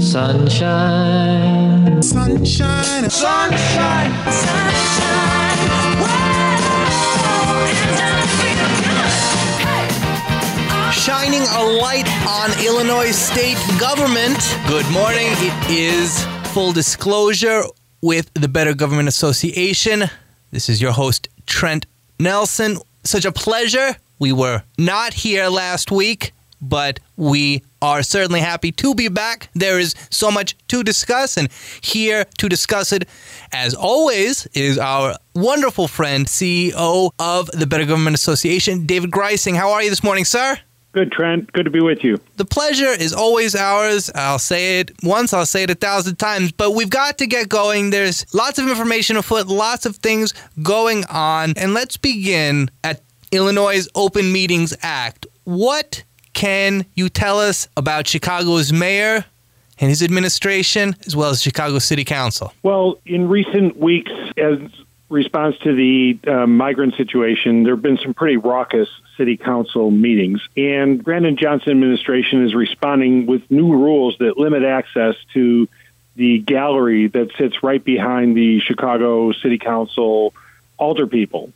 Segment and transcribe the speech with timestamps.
[0.00, 2.00] Sunshine.
[2.02, 3.10] Sunshine.
[3.10, 4.12] Sunshine.
[4.30, 5.58] Sunshine.
[5.98, 9.10] Whoa, it's gonna feel good.
[9.66, 9.88] Hey.
[10.92, 14.38] shining a light on Illinois state government.
[14.68, 15.26] Good morning.
[15.38, 17.64] It is full disclosure
[18.00, 20.04] with the Better Government Association.
[20.52, 21.86] This is your host, Trent
[22.20, 22.78] Nelson.
[23.02, 23.96] Such a pleasure.
[24.20, 29.48] We were not here last week, but we are certainly happy to be back.
[29.54, 31.48] There is so much to discuss, and
[31.80, 33.08] here to discuss it,
[33.52, 39.56] as always, is our wonderful friend, CEO of the Better Government Association, David Greising.
[39.56, 40.58] How are you this morning, sir?
[40.92, 41.52] Good, Trent.
[41.52, 42.18] Good to be with you.
[42.36, 44.10] The pleasure is always ours.
[44.14, 47.48] I'll say it once, I'll say it a thousand times, but we've got to get
[47.48, 47.90] going.
[47.90, 51.52] There's lots of information afoot, lots of things going on.
[51.56, 55.26] And let's begin at Illinois' Open Meetings Act.
[55.44, 56.04] What
[56.38, 59.24] can you tell us about Chicago's mayor
[59.80, 62.52] and his administration, as well as Chicago City Council?
[62.62, 64.60] Well, in recent weeks, as
[65.08, 70.40] response to the uh, migrant situation, there have been some pretty raucous city council meetings,
[70.56, 75.66] and Brandon Johnson administration is responding with new rules that limit access to
[76.14, 80.32] the gallery that sits right behind the Chicago City Council
[80.78, 81.50] alderpeople.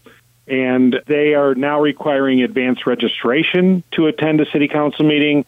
[0.46, 5.44] And they are now requiring advance registration to attend a city council meeting,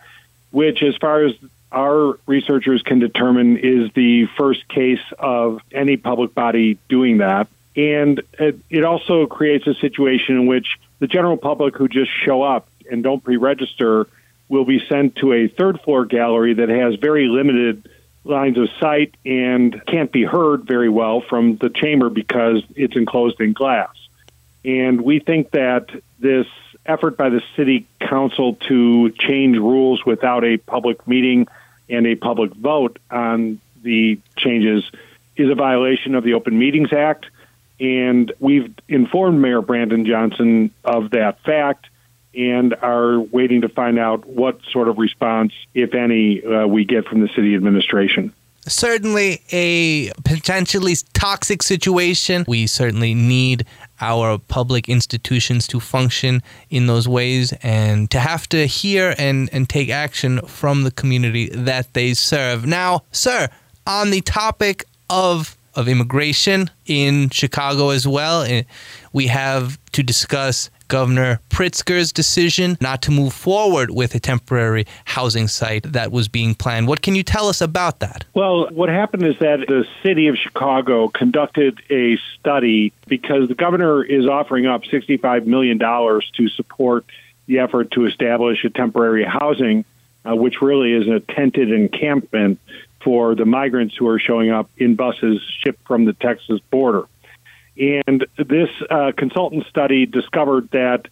[0.50, 1.34] which, as far as
[1.72, 7.48] our researchers can determine, is the first case of any public body doing that.
[7.76, 12.68] And it, also creates a situation in which the general public who just show up
[12.88, 14.06] and don't pre register
[14.48, 17.88] will be sent to a third floor gallery that has very limited
[18.22, 23.40] lines of sight and can't be heard very well from the chamber because it's enclosed
[23.40, 23.90] in glass.
[24.64, 26.46] And we think that this
[26.86, 31.46] effort by the city council to change rules without a public meeting
[31.88, 34.84] and a public vote on the changes
[35.36, 37.26] is a violation of the Open Meetings Act.
[37.80, 41.86] And we've informed Mayor Brandon Johnson of that fact
[42.34, 47.06] and are waiting to find out what sort of response, if any, uh, we get
[47.06, 48.32] from the city administration
[48.66, 52.44] certainly a potentially toxic situation.
[52.46, 53.66] We certainly need
[54.00, 59.68] our public institutions to function in those ways and to have to hear and, and
[59.68, 62.66] take action from the community that they serve.
[62.66, 63.48] Now, sir,
[63.86, 68.62] on the topic of of immigration in Chicago as well, eh,
[69.12, 75.48] we have to discuss Governor Pritzker's decision not to move forward with a temporary housing
[75.48, 76.88] site that was being planned.
[76.88, 78.24] What can you tell us about that?
[78.34, 84.02] Well, what happened is that the city of Chicago conducted a study because the governor
[84.02, 87.04] is offering up $65 million to support
[87.46, 89.84] the effort to establish a temporary housing,
[90.24, 92.58] uh, which really is a tented encampment
[93.02, 97.04] for the migrants who are showing up in buses shipped from the Texas border.
[97.76, 101.08] And this uh, consultant study discovered that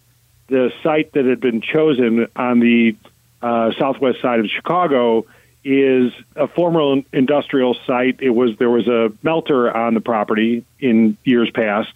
[0.47, 2.95] the site that had been chosen on the
[3.41, 5.25] uh, southwest side of Chicago
[5.63, 8.19] is a former industrial site.
[8.21, 11.89] It was there was a melter on the property in years past,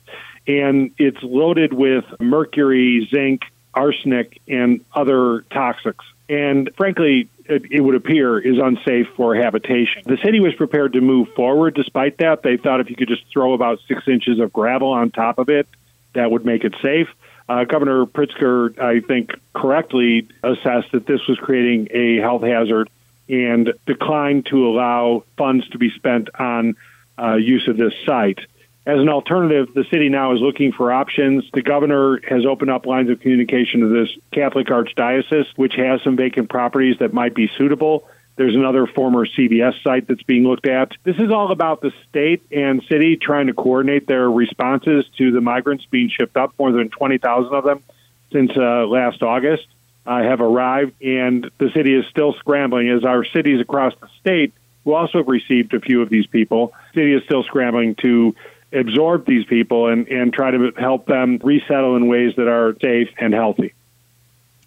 [0.47, 3.41] and it's loaded with mercury, zinc,
[3.77, 6.03] arsenic, and other toxics.
[6.29, 10.03] And frankly, it, it, would appear is unsafe for habitation.
[10.05, 12.43] The city was prepared to move forward despite that.
[12.43, 15.49] They thought if you could just throw about six inches of gravel on top of
[15.49, 15.67] it,
[16.13, 17.07] that would make it safe.
[17.47, 22.89] Uh, Governor Pritzker, I think, correctly assessed that this was creating a health hazard
[23.29, 26.75] and declined to allow funds to be spent on
[27.17, 28.39] uh, use of this site.
[28.87, 31.43] As an alternative, the city now is looking for options.
[31.53, 36.15] The governor has opened up lines of communication to this Catholic Archdiocese, which has some
[36.15, 38.07] vacant properties that might be suitable.
[38.37, 40.93] There's another former CVS site that's being looked at.
[41.03, 45.41] This is all about the state and city trying to coordinate their responses to the
[45.41, 46.53] migrants being shipped up.
[46.57, 47.83] More than 20,000 of them
[48.31, 49.67] since uh, last August
[50.05, 54.53] uh, have arrived, and the city is still scrambling as our cities across the state
[54.85, 56.71] who also have received a few of these people.
[56.93, 58.33] City is still scrambling to
[58.73, 63.09] absorb these people and, and try to help them resettle in ways that are safe
[63.17, 63.73] and healthy.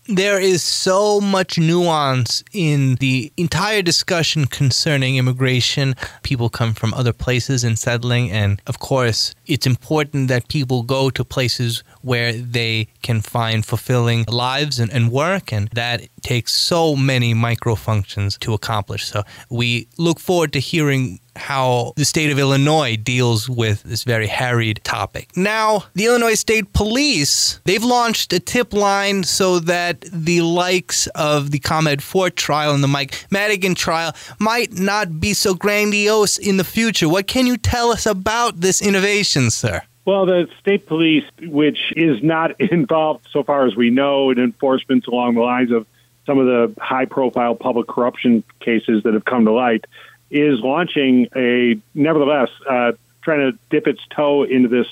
[0.09, 5.95] There is so much nuance in the entire discussion concerning immigration.
[6.25, 11.11] People come from other places and settling, and of course, it's important that people go
[11.11, 16.97] to places where they can find fulfilling lives and, and work, and that takes so
[16.97, 19.07] many micro functions to accomplish.
[19.07, 24.27] So, we look forward to hearing how the state of Illinois deals with this very
[24.27, 25.37] harried topic.
[25.37, 31.51] Now, the Illinois State Police, they've launched a tip line so that the likes of
[31.51, 36.57] the ComEd Four trial and the Mike Madigan trial might not be so grandiose in
[36.57, 37.09] the future.
[37.09, 39.83] What can you tell us about this innovation, sir?
[40.05, 45.07] Well, the state police, which is not involved, so far as we know, in enforcement
[45.07, 45.87] along the lines of
[46.27, 49.85] some of the high profile public corruption cases that have come to light,
[50.31, 52.93] is launching a, nevertheless, uh,
[53.23, 54.87] trying to dip its toe into this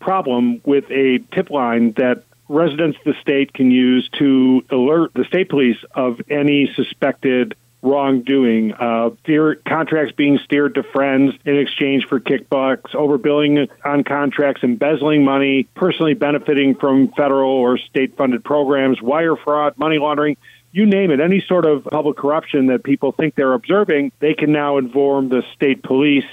[0.00, 5.24] problem with a tip line that residents of the state can use to alert the
[5.24, 12.06] state police of any suspected wrongdoing, uh, steer, contracts being steered to friends in exchange
[12.06, 19.00] for kickbacks, overbilling on contracts, embezzling money, personally benefiting from federal or state funded programs,
[19.00, 20.36] wire fraud, money laundering.
[20.76, 24.52] You name it, any sort of public corruption that people think they're observing, they can
[24.52, 26.26] now inform the state police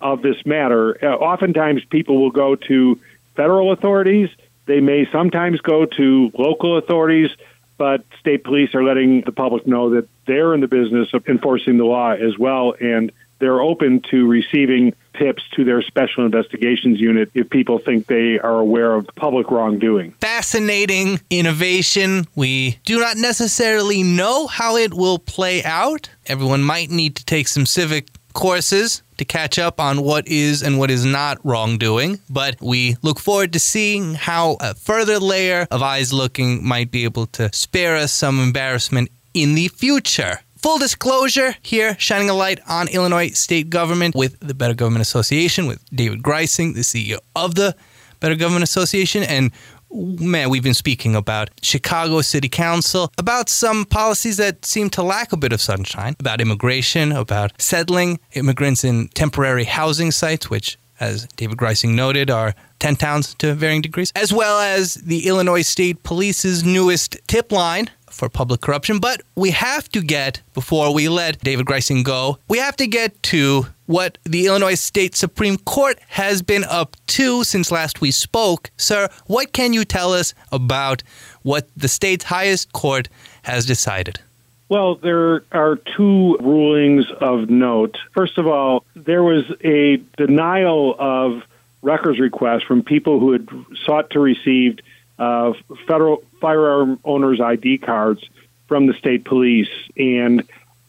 [0.00, 0.96] of this matter.
[1.04, 3.00] Uh, oftentimes, people will go to
[3.34, 4.28] federal authorities.
[4.66, 7.30] They may sometimes go to local authorities
[7.78, 11.78] but state police are letting the public know that they're in the business of enforcing
[11.78, 17.30] the law as well, and they're open to receiving tips to their special investigations unit
[17.34, 20.12] if people think they are aware of public wrongdoing.
[20.20, 22.26] Fascinating innovation.
[22.34, 26.10] We do not necessarily know how it will play out.
[26.26, 30.78] Everyone might need to take some civic courses to catch up on what is and
[30.78, 35.82] what is not wrongdoing, but we look forward to seeing how a further layer of
[35.82, 40.40] eyes looking might be able to spare us some embarrassment in the future.
[40.62, 45.66] Full disclosure here, shining a light on Illinois state government with the Better Government Association,
[45.66, 47.76] with David Greising, the CEO of the
[48.18, 49.52] Better Government Association, and
[49.92, 55.32] man, we've been speaking about Chicago City Council, about some policies that seem to lack
[55.32, 61.28] a bit of sunshine, about immigration, about settling immigrants in temporary housing sites, which, as
[61.36, 66.02] David Greising noted, are tent towns to varying degrees, as well as the Illinois State
[66.02, 68.98] Police's newest tip line for public corruption.
[68.98, 73.22] But we have to get, before we let David Greising go, we have to get
[73.24, 78.70] to what the Illinois State Supreme Court has been up to since last we spoke.
[78.76, 81.02] Sir, what can you tell us about
[81.42, 83.08] what the state's highest court
[83.42, 84.20] has decided?
[84.68, 87.96] Well, there are two rulings of note.
[88.12, 91.42] First of all, there was a denial of
[91.80, 93.48] records requests from people who had
[93.86, 94.78] sought to receive
[95.18, 95.52] uh,
[95.86, 98.22] federal firearm owners' ID cards
[98.66, 100.44] from the state police and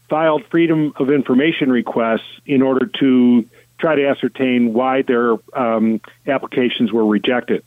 [0.09, 3.45] filed freedom of information requests in order to
[3.79, 7.63] try to ascertain why their um, applications were rejected.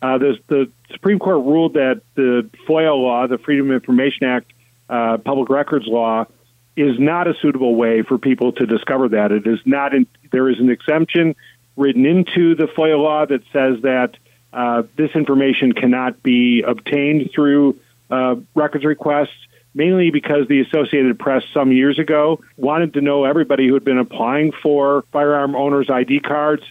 [0.00, 4.52] Uh, the, the, Supreme Court ruled that the FOIA law, the Freedom of Information Act,
[4.88, 6.26] uh, public records law,
[6.76, 9.32] is not a suitable way for people to discover that.
[9.32, 9.94] It is not.
[9.94, 11.34] In, there is an exemption
[11.76, 14.16] written into the FOIA law that says that
[14.52, 17.78] uh, this information cannot be obtained through
[18.10, 19.46] uh, records requests
[19.76, 23.98] mainly because the Associated Press some years ago wanted to know everybody who had been
[23.98, 26.62] applying for firearm owners' ID cards,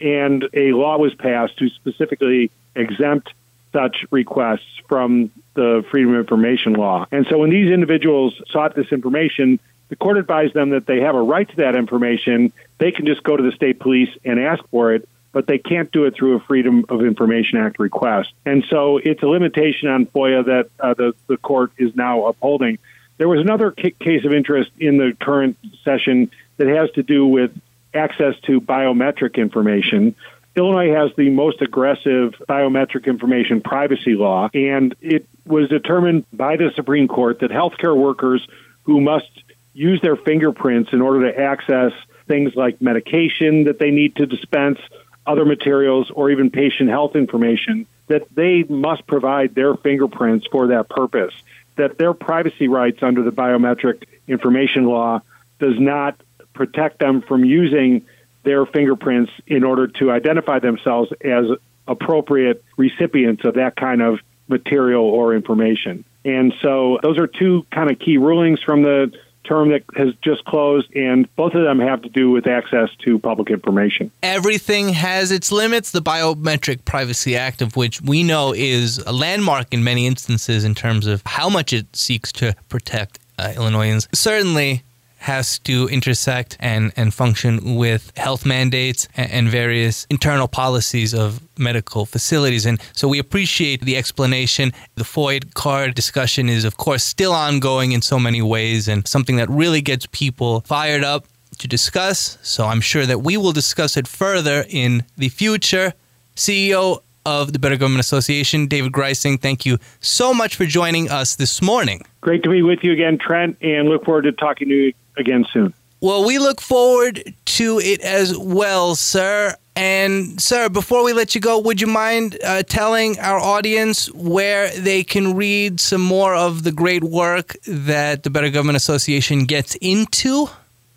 [0.00, 3.32] and a law was passed to specifically exempt
[3.70, 7.06] such requests from the Freedom of Information law.
[7.12, 9.60] And so when these individuals sought this information,
[9.90, 12.50] the court advised them that they have a right to that information.
[12.78, 15.90] They can just go to the state police and ask for it but they can't
[15.90, 18.32] do it through a Freedom of Information Act request.
[18.46, 22.78] And so it's a limitation on FOIA that uh, the, the court is now upholding.
[23.18, 27.50] There was another case of interest in the current session that has to do with
[27.92, 30.14] access to biometric information.
[30.56, 36.70] Illinois has the most aggressive biometric information privacy law, and it was determined by the
[36.76, 38.46] Supreme Court that healthcare workers
[38.84, 39.30] who must
[39.72, 41.92] use their fingerprints in order to access
[42.28, 44.78] things like medication that they need to dispense
[45.26, 50.88] other materials, or even patient health information, that they must provide their fingerprints for that
[50.88, 51.32] purpose.
[51.76, 55.22] That their privacy rights under the biometric information law
[55.58, 56.20] does not
[56.52, 58.04] protect them from using
[58.44, 61.46] their fingerprints in order to identify themselves as
[61.88, 66.04] appropriate recipients of that kind of material or information.
[66.24, 69.12] And so those are two kind of key rulings from the
[69.44, 73.18] term that has just closed, and both of them have to do with access to
[73.18, 74.10] public information.
[74.22, 75.90] Everything has its limits.
[75.90, 80.74] The Biometric Privacy Act, of which we know is a landmark in many instances in
[80.74, 84.82] terms of how much it seeks to protect uh, Illinoisans, certainly
[85.24, 92.04] has to intersect and, and function with health mandates and, various internal policies of medical
[92.04, 92.66] facilities.
[92.66, 94.72] And so we appreciate the explanation.
[94.96, 99.36] The FOID card discussion is, of course, still ongoing in so many ways and something
[99.36, 101.26] that really gets people fired up
[101.58, 105.94] to discuss, so I'm sure that we will discuss it further in the future.
[106.36, 111.36] CEO of the Better Government Association, David Greising, thank you so much for joining us
[111.36, 112.02] this morning.
[112.20, 115.44] Great to be with you again, Trent, and look forward to talking to you again
[115.52, 115.74] soon.
[116.00, 119.56] Well, we look forward to it as well, sir.
[119.76, 124.70] And, sir, before we let you go, would you mind uh, telling our audience where
[124.70, 129.76] they can read some more of the great work that the Better Government Association gets
[129.80, 130.48] into?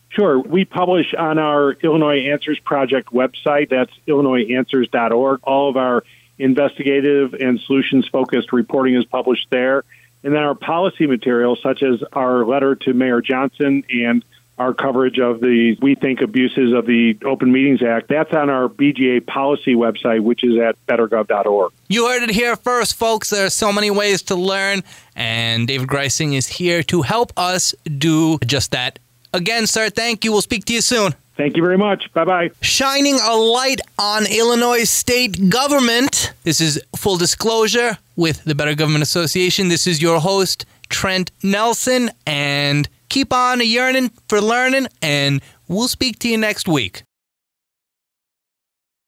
[0.09, 0.39] Sure.
[0.39, 3.69] We publish on our Illinois Answers Project website.
[3.69, 5.39] That's illinoisanswers.org.
[5.43, 6.03] All of our
[6.37, 9.83] investigative and solutions focused reporting is published there.
[10.23, 14.23] And then our policy materials, such as our letter to Mayor Johnson and
[14.57, 18.67] our coverage of the we think abuses of the Open Meetings Act, that's on our
[18.67, 21.71] BGA policy website, which is at bettergov.org.
[21.87, 23.29] You heard it here first, folks.
[23.29, 24.81] There are so many ways to learn,
[25.15, 28.99] and David Greising is here to help us do just that.
[29.33, 30.31] Again, sir, thank you.
[30.31, 31.13] We'll speak to you soon.
[31.37, 32.11] Thank you very much.
[32.13, 32.51] Bye bye.
[32.61, 36.33] shining a light on Illinois state government.
[36.43, 39.69] This is full disclosure with the Better Government Association.
[39.69, 46.19] This is your host, Trent Nelson, and keep on yearning for learning, and we'll speak
[46.19, 47.03] to you next week.